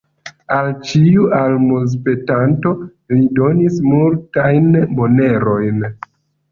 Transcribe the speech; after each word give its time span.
Al 0.53 0.69
ĉiu 0.91 1.25
almozpetanto 1.39 2.73
li 3.15 3.23
donis 3.41 3.79
multajn 3.93 4.69
monerojn. 5.01 5.91